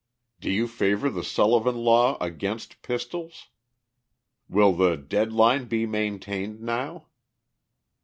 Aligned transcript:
"Do 0.39 0.49
you 0.49 0.67
favor 0.67 1.11
the 1.11 1.23
Sullivan 1.23 1.75
law 1.77 2.17
against 2.19 2.81
pistols?" 2.81 3.49
"Will 4.49 4.73
the 4.73 4.97
'dead 4.97 5.31
line' 5.31 5.65
be 5.67 5.85
maintained 5.85 6.59
now?" 6.59 7.05